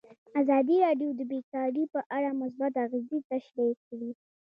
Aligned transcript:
ازادي 0.41 0.77
راډیو 0.85 1.09
د 1.15 1.21
بیکاري 1.31 1.83
په 1.93 1.99
اړه 2.15 2.29
مثبت 2.41 2.73
اغېزې 2.85 3.19
تشریح 3.31 3.75
کړي. 3.87 4.11